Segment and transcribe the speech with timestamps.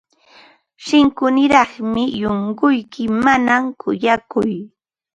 [0.85, 4.47] Shillkuniraqmi shunquyki, mana kuyakuq.